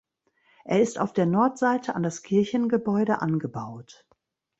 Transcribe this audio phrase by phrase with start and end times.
[0.65, 4.07] Er ist auf der Nordseite an das Kirchengebäude angebaut.